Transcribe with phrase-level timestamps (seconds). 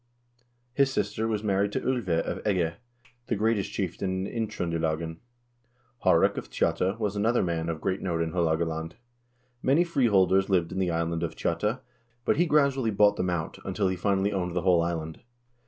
[0.73, 2.73] His sister was married to 01ve of Egge,
[3.27, 5.17] the greatest chieftain in Indtr0ndelagen.
[6.03, 8.93] Haarek of Tjotta was another man of great note in Haalogaland.
[9.61, 11.81] Many free holders lived in the island of Tjotta,
[12.25, 15.21] but he gradually bought them out, until he finally owned the whole island.